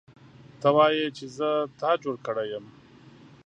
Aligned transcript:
ته 0.61 0.69
وایې 0.75 1.07
چې 1.17 1.25
زه 1.37 1.49
تا 1.79 1.91
جوړ 2.01 2.15
کړی 2.25 2.45
یم 2.53 2.65